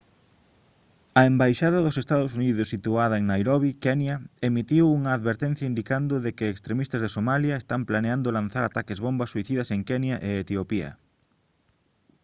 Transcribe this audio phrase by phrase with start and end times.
[1.19, 2.23] a embaixada dos ee.
[2.33, 2.63] uu.
[2.73, 4.15] situada en nairobi kenya
[4.49, 9.69] emitiu unha advertencia indicando de que «extremistas de somalia» están planeando lanzar ataques bomba suicidas
[9.75, 10.89] en kenya e etiopía